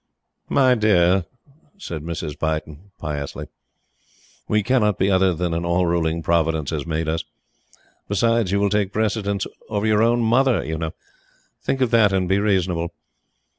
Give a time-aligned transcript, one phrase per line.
[0.49, 1.25] "My dear,"
[1.77, 2.35] said Mrs.
[2.39, 3.49] Beighton, piously,
[4.47, 7.23] "we cannot be other than an all ruling Providence has made us.
[8.07, 10.95] Besides, you will take precedence of your own Mother, you know!
[11.61, 12.95] Think of that and be reasonable."